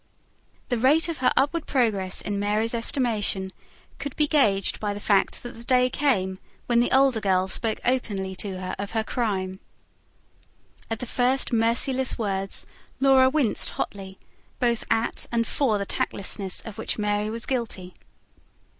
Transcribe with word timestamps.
The 0.69 0.79
rate 0.79 1.07
of 1.09 1.19
her 1.19 1.31
upward 1.37 1.67
progress 1.67 2.21
in 2.21 2.39
Mary's 2.39 2.73
estimation 2.73 3.51
could 3.99 4.15
be 4.15 4.27
gauged 4.27 4.79
by 4.79 4.95
the 4.95 4.99
fact 4.99 5.43
that 5.43 5.51
the 5.51 5.63
day 5.63 5.91
came 5.91 6.39
when 6.65 6.79
the 6.79 6.89
elder 6.89 7.19
girl 7.21 7.47
spoke 7.47 7.79
openly 7.85 8.35
to 8.37 8.57
her 8.59 8.75
of 8.79 8.93
her 8.93 9.03
crime. 9.03 9.59
At 10.89 11.01
the 11.01 11.05
first 11.05 11.53
merciless 11.53 12.17
words 12.17 12.65
Laura 12.99 13.29
winced 13.29 13.69
hotly, 13.69 14.17
both 14.57 14.85
at 14.89 15.27
and 15.31 15.45
for 15.45 15.77
the 15.77 15.85
tactlessness 15.85 16.61
of 16.61 16.79
which 16.79 16.97
Mary 16.97 17.29
was 17.29 17.45
guilty. 17.45 17.93